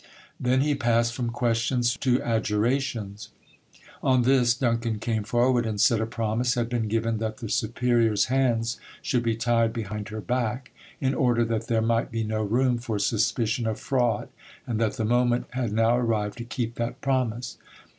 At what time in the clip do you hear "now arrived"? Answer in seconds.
15.71-16.39